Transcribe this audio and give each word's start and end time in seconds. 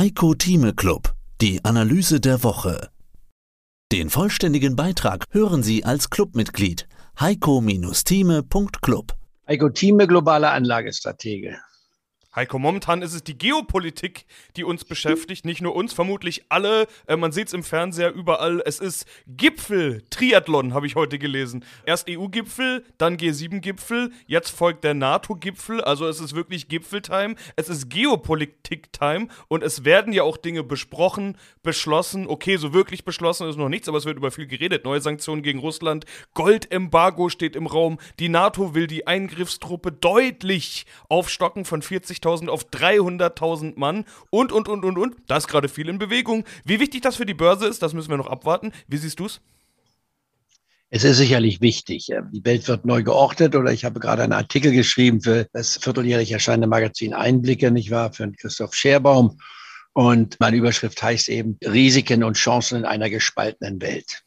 Heiko 0.00 0.32
Thieme 0.32 0.72
Club, 0.72 1.12
die 1.42 1.62
Analyse 1.62 2.20
der 2.20 2.42
Woche. 2.42 2.88
Den 3.92 4.08
vollständigen 4.08 4.74
Beitrag 4.74 5.26
hören 5.30 5.62
Sie 5.62 5.84
als 5.84 6.08
Clubmitglied 6.08 6.88
heiko-thieme.club. 7.20 9.12
Heiko 9.46 9.68
Thieme, 9.68 10.06
globale 10.06 10.48
Anlagestratege. 10.52 11.58
Heiko, 12.32 12.60
momentan 12.60 13.02
ist 13.02 13.12
es 13.12 13.24
die 13.24 13.36
Geopolitik, 13.36 14.24
die 14.56 14.62
uns 14.62 14.84
beschäftigt, 14.84 15.44
nicht 15.44 15.62
nur 15.62 15.74
uns, 15.74 15.92
vermutlich 15.92 16.44
alle. 16.48 16.86
Äh, 17.08 17.16
man 17.16 17.32
sieht 17.32 17.48
es 17.48 17.52
im 17.52 17.64
Fernseher 17.64 18.14
überall. 18.14 18.62
Es 18.64 18.78
ist 18.78 19.04
Gipfel, 19.26 20.04
Triathlon, 20.10 20.72
habe 20.72 20.86
ich 20.86 20.94
heute 20.94 21.18
gelesen. 21.18 21.64
Erst 21.84 22.08
EU-Gipfel, 22.08 22.84
dann 22.98 23.16
G7-Gipfel, 23.16 24.12
jetzt 24.28 24.50
folgt 24.50 24.84
der 24.84 24.94
NATO-Gipfel. 24.94 25.80
Also 25.80 26.06
es 26.06 26.20
ist 26.20 26.36
wirklich 26.36 26.68
Gipfeltime. 26.68 27.34
Es 27.56 27.68
ist 27.68 27.90
Geopolitik-Time 27.90 29.26
und 29.48 29.64
es 29.64 29.84
werden 29.84 30.12
ja 30.12 30.22
auch 30.22 30.36
Dinge 30.36 30.62
besprochen, 30.62 31.36
beschlossen. 31.64 32.28
Okay, 32.28 32.58
so 32.58 32.72
wirklich 32.72 33.04
beschlossen 33.04 33.48
ist 33.48 33.56
noch 33.56 33.68
nichts, 33.68 33.88
aber 33.88 33.98
es 33.98 34.04
wird 34.04 34.18
über 34.18 34.30
viel 34.30 34.46
geredet. 34.46 34.84
Neue 34.84 35.00
Sanktionen 35.00 35.42
gegen 35.42 35.58
Russland, 35.58 36.04
Goldembargo 36.34 37.28
steht 37.28 37.56
im 37.56 37.66
Raum. 37.66 37.98
Die 38.20 38.28
NATO 38.28 38.72
will 38.76 38.86
die 38.86 39.08
Eingriffstruppe 39.08 39.90
deutlich 39.90 40.86
aufstocken 41.08 41.64
von 41.64 41.82
40 41.82 42.19
50.000 42.20 42.48
auf 42.48 42.68
300.000 42.70 43.78
Mann 43.78 44.04
und, 44.30 44.52
und, 44.52 44.68
und, 44.68 44.84
und, 44.84 44.98
und. 44.98 45.16
Da 45.26 45.36
ist 45.36 45.48
gerade 45.48 45.68
viel 45.68 45.88
in 45.88 45.98
Bewegung. 45.98 46.44
Wie 46.64 46.80
wichtig 46.80 47.02
das 47.02 47.16
für 47.16 47.26
die 47.26 47.34
Börse 47.34 47.66
ist, 47.66 47.82
das 47.82 47.94
müssen 47.94 48.10
wir 48.10 48.16
noch 48.16 48.28
abwarten. 48.30 48.72
Wie 48.88 48.96
siehst 48.96 49.20
du 49.20 49.26
es? 49.26 49.40
Es 50.92 51.04
ist 51.04 51.18
sicherlich 51.18 51.60
wichtig. 51.60 52.10
Die 52.32 52.44
Welt 52.44 52.66
wird 52.66 52.84
neu 52.84 53.04
geordnet 53.04 53.54
oder 53.54 53.72
ich 53.72 53.84
habe 53.84 54.00
gerade 54.00 54.24
einen 54.24 54.32
Artikel 54.32 54.72
geschrieben 54.72 55.20
für 55.20 55.46
das 55.52 55.76
vierteljährlich 55.76 56.32
erscheinende 56.32 56.66
Magazin 56.66 57.14
Einblicke, 57.14 57.70
nicht 57.70 57.92
wahr, 57.92 58.12
für 58.12 58.30
Christoph 58.32 58.74
Scherbaum. 58.74 59.38
Und 59.92 60.36
meine 60.40 60.56
Überschrift 60.56 61.00
heißt 61.00 61.28
eben 61.28 61.58
Risiken 61.64 62.24
und 62.24 62.36
Chancen 62.36 62.78
in 62.78 62.84
einer 62.84 63.08
gespaltenen 63.08 63.80
Welt. 63.80 64.24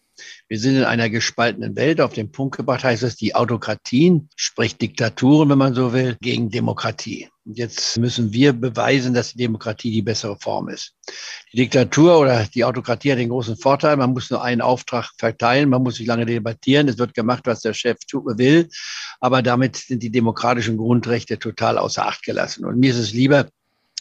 Wir 0.47 0.59
sind 0.59 0.77
in 0.77 0.83
einer 0.83 1.09
gespaltenen 1.09 1.75
Welt. 1.75 1.99
Auf 1.99 2.13
den 2.13 2.31
Punkt 2.31 2.55
gebracht 2.57 2.83
heißt 2.83 3.03
es, 3.03 3.15
die 3.15 3.35
Autokratien, 3.35 4.29
sprich 4.35 4.77
Diktaturen, 4.77 5.49
wenn 5.49 5.57
man 5.57 5.73
so 5.73 5.93
will, 5.93 6.17
gegen 6.21 6.49
Demokratie. 6.49 7.29
Jetzt 7.45 7.97
müssen 7.99 8.31
wir 8.31 8.53
beweisen, 8.53 9.13
dass 9.13 9.33
die 9.33 9.39
Demokratie 9.39 9.91
die 9.91 10.01
bessere 10.01 10.37
Form 10.39 10.69
ist. 10.69 10.93
Die 11.51 11.57
Diktatur 11.57 12.17
oder 12.17 12.45
die 12.45 12.63
Autokratie 12.63 13.11
hat 13.11 13.19
den 13.19 13.27
großen 13.27 13.57
Vorteil, 13.57 13.97
man 13.97 14.13
muss 14.13 14.29
nur 14.29 14.41
einen 14.41 14.61
Auftrag 14.61 15.11
verteilen, 15.17 15.69
man 15.69 15.83
muss 15.83 15.99
nicht 15.99 16.07
lange 16.07 16.25
debattieren, 16.25 16.87
es 16.87 16.97
wird 16.97 17.13
gemacht, 17.13 17.41
was 17.45 17.59
der 17.59 17.73
Chef 17.73 17.97
will, 18.13 18.69
aber 19.19 19.41
damit 19.41 19.75
sind 19.75 20.01
die 20.03 20.09
demokratischen 20.09 20.77
Grundrechte 20.77 21.37
total 21.37 21.77
außer 21.77 22.07
Acht 22.07 22.23
gelassen. 22.23 22.63
Und 22.63 22.79
mir 22.79 22.91
ist 22.91 22.99
es 22.99 23.11
lieber, 23.11 23.49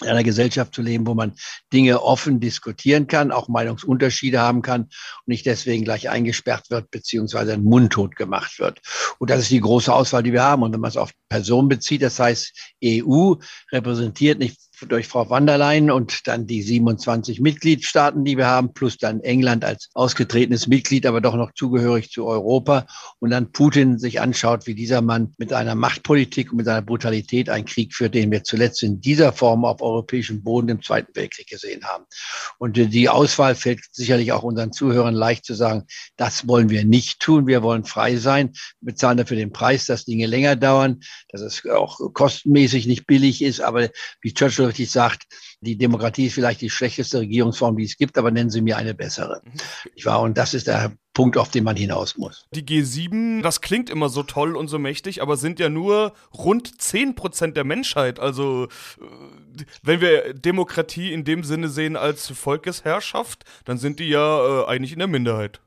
in 0.05 0.11
einer 0.11 0.25
Gesellschaft 0.25 0.75
zu 0.75 0.83
leben, 0.83 1.07
wo 1.07 1.15
man 1.15 1.35
Dinge 1.73 2.03
offen 2.03 2.41
diskutieren 2.41 3.07
kann, 3.07 3.33
auch 3.33 3.49
Meinungsunterschiede 3.49 4.41
haben 4.41 4.63
kann 4.63 4.83
und 4.83 4.91
nicht 5.27 5.47
deswegen 5.47 5.85
gleich 5.85 6.09
eingesperrt 6.09 6.71
wird 6.71 6.91
beziehungsweise 6.91 7.59
mundtot 7.59 8.17
gemacht 8.17 8.59
wird. 8.59 8.81
Und 9.19 9.31
das 9.31 9.41
ist 9.41 9.51
die 9.51 9.61
große 9.61 9.93
Auswahl, 9.93 10.23
die 10.23 10.33
wir 10.33 10.43
haben. 10.43 10.63
Und 10.63 10.73
wenn 10.73 10.81
man 10.81 10.91
es 10.91 10.97
auf 10.97 11.13
Personen 11.29 11.69
bezieht, 11.69 12.03
das 12.03 12.19
heißt 12.19 12.75
EU 12.85 13.35
repräsentiert 13.71 14.39
nicht 14.39 14.59
durch 14.87 15.09
Frau 15.09 15.29
van 15.29 15.47
der 15.47 15.59
Leyen 15.59 15.91
und 15.91 16.27
dann 16.27 16.47
die 16.47 16.63
27 16.63 17.41
Mitgliedstaaten, 17.41 18.25
die 18.25 18.37
wir 18.37 18.47
haben, 18.47 18.73
plus 18.73 18.99
dann 18.99 19.21
England 19.21 19.65
als 19.65 19.91
ausgetretenes 19.95 20.67
Mitglied, 20.67 21.07
aber 21.07 21.21
doch 21.21 21.35
noch 21.35 21.53
zugehörig 21.55 22.11
zu 22.11 22.27
Europa. 22.27 22.87
Und 23.21 23.31
dann 23.31 23.53
Putin 23.53 23.99
sich 23.99 24.21
anschaut, 24.21 24.67
wie 24.67 24.75
dieser 24.75 25.01
Mann 25.01 25.35
mit 25.39 25.51
seiner 25.51 25.75
Machtpolitik 25.75 26.51
und 26.51 26.59
mit 26.59 26.67
seiner 26.67 26.83
Brutalität 26.83 27.49
einen 27.49 27.65
Krieg 27.65 27.95
führt, 27.95 28.15
den 28.15 28.31
wir 28.31 28.45
zuletzt 28.45 28.83
in 28.83 29.01
dieser 29.01 29.33
Form 29.33 29.65
auf 29.65 29.81
europäischem 29.81 30.43
Boden 30.43 30.69
im 30.69 30.83
Zweiten 30.83 31.15
Weltkrieg 31.15 31.47
gesehen 31.47 31.85
haben. 31.85 32.05
Und 32.59 32.77
die 32.77 33.09
Auswahl 33.09 33.55
fällt 33.55 33.81
sicherlich 33.93 34.33
auch 34.33 34.43
unseren 34.43 34.73
Zuhörern 34.73 35.15
leicht 35.15 35.45
zu 35.45 35.55
sagen, 35.55 35.85
das 36.17 36.49
wollen 36.49 36.71
wir 36.71 36.85
nicht 36.85 37.21
tun. 37.21 37.47
Wir 37.47 37.63
wollen 37.63 37.85
frei 37.85 38.17
sein, 38.17 38.53
wir 38.81 38.93
bezahlen 38.93 39.19
dafür 39.19 39.37
den 39.37 39.53
Preis, 39.53 39.87
dass 39.87 40.05
Dinge 40.05 40.27
länger 40.27 40.57
dauern, 40.57 41.01
dass 41.29 41.41
es 41.41 41.65
auch 41.67 41.99
kostenmäßig 42.13 42.87
nicht 42.87 43.07
billig 43.07 43.43
ist. 43.43 43.61
Aber 43.61 43.89
wie 44.21 44.35
Churchill 44.35 44.72
richtig 44.73 44.91
sagt, 44.91 45.27
die 45.61 45.77
Demokratie 45.77 46.27
ist 46.27 46.35
vielleicht 46.35 46.61
die 46.63 46.71
schlechteste 46.71 47.21
Regierungsform, 47.21 47.77
die 47.77 47.85
es 47.85 47.97
gibt, 47.97 48.17
aber 48.17 48.31
nennen 48.31 48.51
Sie 48.51 48.63
mir 48.63 48.77
eine 48.77 48.95
bessere. 48.95 49.43
Mhm. 49.45 49.53
Ich 49.95 50.07
war, 50.07 50.21
und 50.23 50.39
das 50.39 50.55
ist 50.55 50.67
der 50.67 50.93
Punkt, 51.13 51.37
auf 51.37 51.51
den 51.51 51.65
man 51.65 51.77
hinaus 51.77 52.17
muss. 52.17 52.47
Die 52.55 52.65
G7, 52.65 53.43
das 53.43 53.61
klingt 53.61 53.91
immer 53.91 54.09
so 54.09 54.23
toll 54.23 54.57
und 54.57 54.69
so 54.69 54.79
mächtig, 54.79 55.21
aber 55.21 55.37
sind 55.37 55.61
ja 55.61 55.69
nur 55.69 56.15
rund 56.33 56.81
10 56.81 57.15
Prozent 57.15 57.57
der 57.57 57.65
Menschheit. 57.65 58.19
Also, 58.19 58.65
äh, 58.65 59.65
wenn 59.83 60.01
wir 60.01 60.33
Demokratie 60.33 61.13
in 61.13 61.25
dem 61.25 61.45
Sinne 61.45 61.69
sehen 61.69 61.97
als 61.97 62.29
Volkesherrschaft, 62.29 63.45
dann 63.67 63.77
sind 63.77 64.01
die 64.01 64.09
ja 64.09 64.63
äh, 64.63 64.67
eigentlich 64.67 64.93
in 64.93 65.01
der 65.01 65.09
Minderheit. 65.09 65.61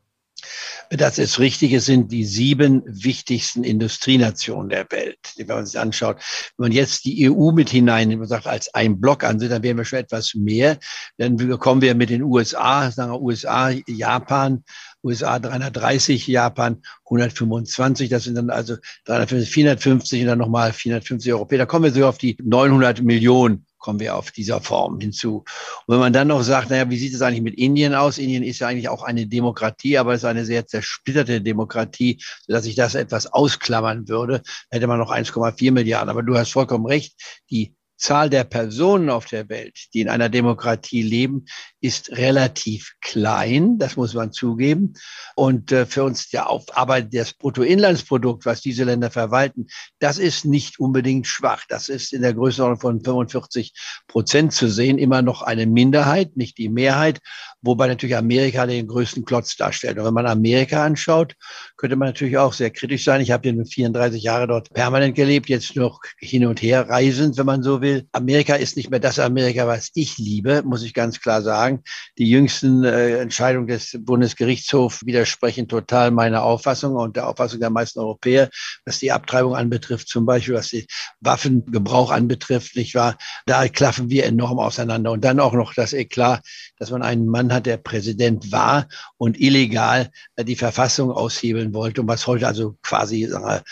Das 0.90 1.18
ist 1.18 1.40
richtig. 1.40 1.74
Es 1.74 1.86
sind 1.86 2.12
die 2.12 2.26
sieben 2.26 2.84
wichtigsten 2.86 3.64
Industrienationen 3.64 4.70
der 4.70 4.86
Welt, 4.92 5.20
wenn 5.38 5.48
man 5.48 5.66
sich 5.66 5.80
anschaut. 5.80 6.18
Wenn 6.58 6.66
man 6.66 6.72
jetzt 6.72 7.06
die 7.06 7.30
EU 7.30 7.52
mit 7.52 7.70
hinein, 7.70 8.10
wenn 8.10 8.20
man 8.20 8.28
sagt, 8.28 8.48
als 8.48 8.74
ein 8.74 9.00
Block 9.00 9.24
ansieht, 9.24 9.52
dann 9.52 9.64
wären 9.64 9.78
wir 9.78 9.86
schon 9.86 10.00
etwas 10.00 10.36
mehr. 10.36 10.78
Dann 11.18 11.38
kommen 11.60 11.82
wir 11.82 11.96
mit 11.96 12.10
den 12.10 12.24
USA, 12.24 12.92
sagen 12.92 13.12
wir 13.12 13.22
USA, 13.22 13.72
Japan, 13.88 14.64
USA 15.04 15.40
330, 15.40 16.28
Japan 16.28 16.82
125. 17.06 18.10
Das 18.10 18.24
sind 18.24 18.36
dann 18.36 18.50
also 18.50 18.76
350, 19.06 19.54
450 19.54 20.22
und 20.22 20.28
dann 20.28 20.40
nochmal 20.40 20.74
450 20.74 21.34
Europäer. 21.34 21.60
Da 21.60 21.66
kommen 21.66 21.86
wir 21.86 21.92
so 21.92 22.08
auf 22.08 22.18
die 22.18 22.38
900 22.44 23.02
Millionen 23.02 23.65
kommen 23.86 24.00
wir 24.00 24.16
auf 24.16 24.32
dieser 24.32 24.62
Form 24.62 25.00
hinzu. 25.00 25.44
Und 25.86 25.94
wenn 25.94 26.00
man 26.00 26.12
dann 26.12 26.30
noch 26.30 26.42
sagt, 26.42 26.72
naja, 26.72 26.90
wie 26.90 26.98
sieht 26.98 27.14
es 27.14 27.22
eigentlich 27.22 27.44
mit 27.44 27.54
Indien 27.54 27.94
aus? 27.94 28.18
Indien 28.18 28.42
ist 28.42 28.58
ja 28.58 28.68
eigentlich 28.68 28.90
auch 28.90 29.04
eine 29.04 29.28
Demokratie, 29.28 30.00
aber 30.00 30.14
es 30.16 30.22
ist 30.22 30.26
eine 30.26 30.44
sehr 30.44 30.66
zersplitterte 30.66 31.40
Demokratie, 31.40 32.20
sodass 32.48 32.66
ich 32.66 32.74
das 32.74 32.96
etwas 32.96 33.28
ausklammern 33.28 34.08
würde, 34.08 34.42
hätte 34.72 34.88
man 34.88 34.98
noch 34.98 35.12
1,4 35.12 35.72
Milliarden. 35.72 36.10
Aber 36.10 36.24
du 36.24 36.36
hast 36.36 36.52
vollkommen 36.52 36.88
recht, 36.88 37.14
die 37.52 37.76
Zahl 37.98 38.30
der 38.30 38.44
Personen 38.44 39.10
auf 39.10 39.26
der 39.26 39.50
Welt, 39.50 39.88
die 39.94 40.02
in 40.02 40.10
einer 40.10 40.30
Demokratie 40.30 41.02
leben, 41.02 41.46
ist 41.82 42.12
relativ 42.12 42.94
klein, 43.02 43.78
das 43.78 43.96
muss 43.96 44.14
man 44.14 44.32
zugeben. 44.32 44.94
Und 45.36 45.72
äh, 45.72 45.86
für 45.86 46.04
uns 46.04 46.30
der 46.30 46.50
Aufarbeit 46.50 47.14
des 47.14 47.34
Bruttoinlandsprodukt, 47.34 48.46
was 48.46 48.62
diese 48.62 48.84
Länder 48.84 49.12
verwalten, 49.12 49.68
das 50.00 50.18
ist 50.18 50.46
nicht 50.46 50.80
unbedingt 50.80 51.28
schwach. 51.28 51.64
Das 51.70 51.90
ist 51.90 52.14
in 52.14 52.22
der 52.22 52.34
Größenordnung 52.34 52.80
von 52.80 53.04
45 53.04 53.74
Prozent 54.08 54.54
zu 54.54 54.70
sehen, 54.70 54.98
immer 54.98 55.22
noch 55.22 55.42
eine 55.42 55.66
Minderheit, 55.66 56.36
nicht 56.36 56.58
die 56.58 56.70
Mehrheit, 56.70 57.20
wobei 57.66 57.88
natürlich 57.88 58.16
Amerika 58.16 58.66
den 58.66 58.88
größten 58.88 59.26
Klotz 59.26 59.56
darstellt. 59.56 59.98
Und 59.98 60.06
wenn 60.06 60.14
man 60.14 60.28
Amerika 60.28 60.84
anschaut, 60.84 61.36
könnte 61.78 61.96
man 61.96 62.10
natürlich 62.10 62.38
auch 62.38 62.54
sehr 62.54 62.70
kritisch 62.70 63.04
sein. 63.04 63.22
Ich 63.22 63.32
habe 63.32 63.44
den 63.44 63.66
34 63.66 64.22
Jahre 64.22 64.48
dort 64.48 64.74
permanent 64.74 65.16
gelebt, 65.16 65.50
jetzt 65.50 65.76
noch 65.76 66.00
hin 66.20 66.46
und 66.46 66.62
her 66.62 66.90
reisend, 66.90 67.38
wenn 67.38 67.46
man 67.46 67.64
so 67.64 67.82
will. 67.82 68.08
Amerika 68.12 68.56
ist 68.56 68.78
nicht 68.78 68.90
mehr 68.90 69.00
das 69.00 69.20
Amerika, 69.20 69.68
was 69.68 69.92
ich 69.96 70.18
liebe, 70.18 70.64
muss 70.64 70.84
ich 70.84 70.94
ganz 70.94 71.20
klar 71.20 71.42
sagen 71.42 71.84
die 72.18 72.30
jüngsten 72.30 72.84
äh, 72.84 73.18
Entscheidungen 73.20 73.68
des 73.68 73.98
Bundesgerichtshofs 74.00 75.06
widersprechen 75.06 75.68
total 75.68 76.12
meiner 76.12 76.44
Auffassung 76.44 76.96
und 76.96 77.16
der 77.16 77.28
Auffassung 77.28 77.60
der 77.60 77.70
meisten 77.70 78.00
Europäer, 78.00 78.50
was 78.86 79.00
die 79.00 79.12
Abtreibung 79.12 79.56
anbetrifft, 79.56 80.08
zum 80.08 80.26
Beispiel, 80.26 80.56
was 80.56 80.70
die 80.70 80.88
Waffengebrauch 81.20 82.12
anbetrifft, 82.12 82.76
nicht 82.76 82.96
wahr? 82.96 83.18
Da 83.46 83.68
klaffen 83.68 84.10
wir 84.10 84.26
enorm 84.26 84.60
auseinander. 84.60 85.12
Und 85.12 85.24
dann 85.24 85.40
auch 85.40 85.54
noch 85.54 85.74
das 85.74 85.94
Eklat, 85.94 86.42
dass 86.80 86.92
man 86.92 87.02
einen 87.02 87.28
Mann 87.28 87.54
hat, 87.56 87.66
der 87.66 87.78
Präsident 87.78 88.52
war 88.52 88.88
und 89.18 89.40
illegal 89.40 90.12
äh, 90.36 90.46
die 90.46 90.56
Verfassung 90.56 91.12
aushebeln 91.12 91.74
wollte 91.74 92.02
und 92.02 92.08
was 92.08 92.28
heute 92.28 92.48
also 92.48 92.76
quasi 92.84 93.28
wir, 93.28 93.64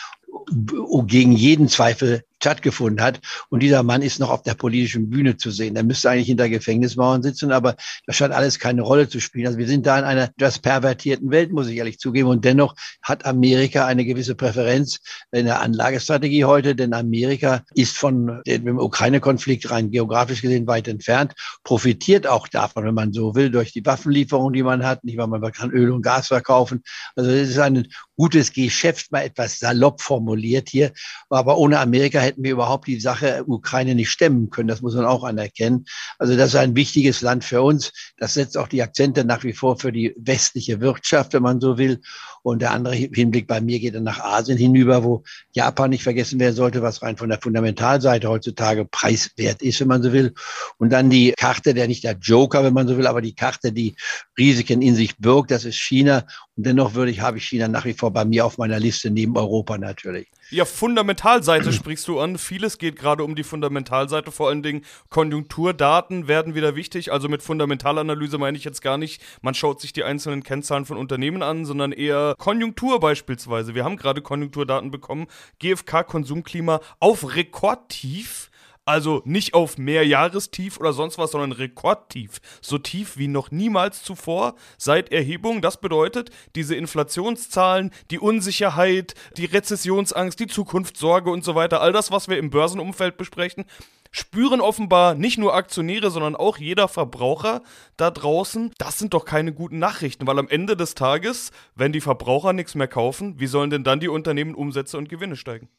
gegen 1.05 1.31
jeden 1.33 1.67
Zweifel 1.67 2.23
stattgefunden 2.43 3.01
hat. 3.01 3.21
Und 3.49 3.61
dieser 3.61 3.83
Mann 3.83 4.01
ist 4.01 4.19
noch 4.19 4.29
auf 4.29 4.43
der 4.43 4.53
politischen 4.53 5.09
Bühne 5.09 5.37
zu 5.37 5.49
sehen. 5.49 5.75
Der 5.75 5.83
müsste 5.83 6.09
eigentlich 6.09 6.27
hinter 6.27 6.49
Gefängnismauern 6.49 7.23
sitzen, 7.23 7.53
aber 7.53 7.75
das 8.05 8.17
scheint 8.17 8.33
alles 8.33 8.59
keine 8.59 8.81
Rolle 8.81 9.07
zu 9.07 9.21
spielen. 9.21 9.47
Also 9.47 9.57
wir 9.57 9.67
sind 9.67 9.85
da 9.85 9.97
in 9.97 10.03
einer 10.03 10.23
etwas 10.23 10.59
pervertierten 10.59 11.31
Welt, 11.31 11.53
muss 11.53 11.69
ich 11.69 11.77
ehrlich 11.77 11.99
zugeben. 11.99 12.27
Und 12.27 12.43
dennoch 12.43 12.75
hat 13.01 13.25
Amerika 13.25 13.85
eine 13.85 14.03
gewisse 14.03 14.35
Präferenz 14.35 14.99
in 15.31 15.45
der 15.45 15.61
Anlagestrategie 15.61 16.43
heute, 16.43 16.75
denn 16.75 16.93
Amerika 16.93 17.63
ist 17.75 17.95
von 17.95 18.41
dem 18.45 18.77
Ukraine-Konflikt 18.77 19.71
rein 19.71 19.89
geografisch 19.91 20.41
gesehen 20.41 20.67
weit 20.67 20.89
entfernt, 20.89 21.33
profitiert 21.63 22.27
auch 22.27 22.49
davon, 22.49 22.83
wenn 22.83 22.93
man 22.93 23.13
so 23.13 23.35
will, 23.35 23.51
durch 23.51 23.71
die 23.71 23.85
Waffenlieferungen, 23.85 24.53
die 24.53 24.63
man 24.63 24.85
hat. 24.85 25.05
Nicht, 25.05 25.17
weil 25.17 25.27
man 25.27 25.41
kann 25.53 25.71
Öl 25.71 25.91
und 25.91 26.01
Gas 26.01 26.27
verkaufen. 26.27 26.83
Also 27.15 27.31
es 27.31 27.51
ist 27.51 27.59
ein 27.59 27.87
gutes 28.17 28.51
Geschäft, 28.51 29.13
mal 29.13 29.21
etwas 29.21 29.59
salopp 29.59 30.01
formuliert 30.01 30.67
hier. 30.67 30.91
Aber 31.29 31.57
ohne 31.57 31.79
Amerika 31.79 32.19
hätten 32.19 32.32
hätten 32.33 32.43
wir 32.43 32.51
überhaupt 32.51 32.87
die 32.87 32.99
Sache 32.99 33.43
Ukraine 33.45 33.93
nicht 33.93 34.09
stemmen 34.09 34.49
können. 34.49 34.67
Das 34.67 34.81
muss 34.81 34.95
man 34.95 35.05
auch 35.05 35.23
anerkennen. 35.23 35.85
Also 36.17 36.35
das 36.35 36.49
ist 36.49 36.55
ein 36.55 36.75
wichtiges 36.75 37.21
Land 37.21 37.43
für 37.43 37.61
uns. 37.61 37.91
Das 38.17 38.33
setzt 38.33 38.57
auch 38.57 38.67
die 38.67 38.81
Akzente 38.81 39.23
nach 39.23 39.43
wie 39.43 39.53
vor 39.53 39.77
für 39.77 39.91
die 39.91 40.13
westliche 40.17 40.81
Wirtschaft, 40.81 41.33
wenn 41.33 41.43
man 41.43 41.61
so 41.61 41.77
will. 41.77 42.01
Und 42.41 42.61
der 42.61 42.71
andere 42.71 42.95
Hinblick 42.95 43.47
bei 43.47 43.61
mir 43.61 43.79
geht 43.79 43.95
dann 43.95 44.03
nach 44.03 44.19
Asien 44.19 44.57
hinüber, 44.57 45.03
wo 45.03 45.23
Japan 45.51 45.91
nicht 45.91 46.03
vergessen 46.03 46.39
werden 46.39 46.55
sollte, 46.55 46.81
was 46.81 47.01
rein 47.03 47.17
von 47.17 47.29
der 47.29 47.39
Fundamentalseite 47.39 48.27
heutzutage 48.27 48.85
preiswert 48.85 49.61
ist, 49.61 49.79
wenn 49.79 49.87
man 49.87 50.01
so 50.01 50.11
will. 50.11 50.33
Und 50.77 50.91
dann 50.91 51.09
die 51.09 51.33
Karte, 51.37 51.73
der 51.73 51.87
nicht 51.87 52.03
der 52.03 52.17
Joker, 52.19 52.63
wenn 52.63 52.73
man 52.73 52.87
so 52.87 52.97
will, 52.97 53.07
aber 53.07 53.21
die 53.21 53.35
Karte, 53.35 53.71
die 53.71 53.95
Risiken 54.37 54.81
in 54.81 54.95
sich 54.95 55.15
birgt, 55.17 55.51
das 55.51 55.65
ist 55.65 55.77
China. 55.77 56.25
Und 56.55 56.65
dennoch 56.65 56.95
würde 56.95 57.11
ich, 57.11 57.21
habe 57.21 57.37
ich 57.37 57.45
China 57.45 57.67
nach 57.67 57.85
wie 57.85 57.93
vor 57.93 58.11
bei 58.11 58.25
mir 58.25 58.45
auf 58.45 58.57
meiner 58.57 58.79
Liste 58.79 59.11
neben 59.11 59.37
Europa 59.37 59.77
natürlich. 59.77 60.27
Ja, 60.49 60.65
Fundamentalseite 60.65 61.73
sprichst 61.73 62.07
du 62.07 62.19
an. 62.19 62.37
Vieles 62.37 62.77
geht 62.77 62.95
gerade 62.95 63.23
um 63.23 63.35
die 63.35 63.43
Fundamentalseite. 63.43 64.31
Vor 64.31 64.49
allen 64.49 64.61
Dingen 64.61 64.85
Konjunkturdaten 65.09 66.27
werden 66.27 66.53
wieder 66.53 66.75
wichtig. 66.75 67.11
Also 67.11 67.27
mit 67.29 67.41
Fundamentalanalyse 67.41 68.37
meine 68.37 68.57
ich 68.57 68.63
jetzt 68.63 68.81
gar 68.81 68.97
nicht, 68.97 69.21
man 69.41 69.55
schaut 69.55 69.81
sich 69.81 69.93
die 69.93 70.03
einzelnen 70.03 70.43
Kennzahlen 70.43 70.85
von 70.85 70.97
Unternehmen 70.97 71.41
an, 71.41 71.65
sondern 71.65 71.91
eher 71.91 72.35
Konjunktur 72.37 72.99
beispielsweise. 72.99 73.73
Wir 73.73 73.83
haben 73.83 73.97
gerade 73.97 74.21
Konjunkturdaten 74.21 74.91
bekommen. 74.91 75.27
GfK-Konsumklima 75.59 76.81
auf 76.99 77.35
Rekordtief. 77.35 78.51
Also 78.85 79.21
nicht 79.23 79.53
auf 79.53 79.77
Mehrjahrestief 79.77 80.77
oder 80.77 80.91
sonst 80.91 81.17
was, 81.17 81.31
sondern 81.31 81.53
Rekordtief. 81.53 82.41
So 82.61 82.77
tief 82.77 83.17
wie 83.17 83.29
noch 83.29 83.49
niemals 83.49 84.03
zuvor 84.03 84.55
seit 84.77 85.11
Erhebung. 85.11 85.61
Das 85.61 85.79
bedeutet, 85.79 86.31
diese 86.55 86.75
Inflationszahlen, 86.75 87.91
die 88.11 88.19
Unsicherheit, 88.19 89.15
die 89.37 89.45
Rezessionsangst, 89.45 90.37
die 90.37 90.47
Zukunftssorge 90.47 91.31
und 91.31 91.45
so 91.45 91.55
weiter, 91.55 91.79
all 91.79 91.93
das, 91.93 92.11
was 92.11 92.27
wir 92.27 92.37
im 92.37 92.49
Börsenumfeld 92.49 93.15
besprechen, 93.15 93.63
spüren 94.11 94.59
offenbar 94.59 95.15
nicht 95.15 95.37
nur 95.37 95.55
Aktionäre, 95.55 96.11
sondern 96.11 96.35
auch 96.35 96.57
jeder 96.57 96.89
Verbraucher 96.89 97.63
da 97.95 98.11
draußen. 98.11 98.73
Das 98.77 98.99
sind 98.99 99.13
doch 99.13 99.23
keine 99.23 99.53
guten 99.53 99.79
Nachrichten, 99.79 100.27
weil 100.27 100.39
am 100.39 100.49
Ende 100.49 100.75
des 100.75 100.93
Tages, 100.93 101.51
wenn 101.73 101.93
die 101.93 102.01
Verbraucher 102.01 102.51
nichts 102.51 102.75
mehr 102.75 102.89
kaufen, 102.89 103.39
wie 103.39 103.47
sollen 103.47 103.69
denn 103.69 103.85
dann 103.85 104.01
die 104.01 104.09
Unternehmen 104.09 104.55
Umsätze 104.55 104.97
und 104.97 105.07
Gewinne 105.07 105.37
steigen? 105.37 105.69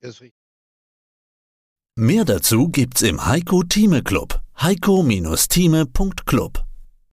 Das 0.00 0.10
ist 0.14 0.20
richtig. 0.22 0.45
Mehr 1.98 2.26
dazu 2.26 2.68
gibt's 2.68 3.00
im 3.00 3.24
Heiko 3.24 3.62
Thieme 3.62 4.02
Club. 4.02 4.42
heiko-thieme.club 4.60 6.65